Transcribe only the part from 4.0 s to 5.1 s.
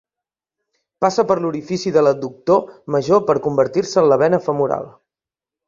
en la vena femoral.